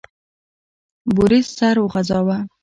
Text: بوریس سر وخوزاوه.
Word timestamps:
بوریس 1.15 1.47
سر 1.57 1.75
وخوزاوه. 1.79 2.37